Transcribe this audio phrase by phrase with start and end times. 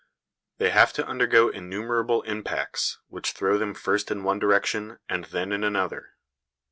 [0.57, 5.51] They have to undergo innumerable impacts, which throw them first in one direction and then
[5.51, 6.15] in another.